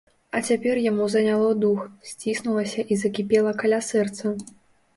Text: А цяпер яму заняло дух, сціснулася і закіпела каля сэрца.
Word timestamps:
А 0.37 0.39
цяпер 0.51 0.79
яму 0.91 1.05
заняло 1.15 1.51
дух, 1.65 1.83
сціснулася 2.13 2.87
і 2.95 2.99
закіпела 3.05 3.55
каля 3.63 3.83
сэрца. 3.93 4.37